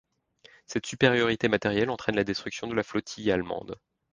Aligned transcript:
Cette 0.65 0.87
supériorité 0.87 1.47
matérielle 1.47 1.91
entraîne 1.91 2.15
la 2.15 2.23
destruction 2.23 2.65
de 2.65 2.73
la 2.73 2.81
flottille 2.81 3.31
allemande. 3.31 3.79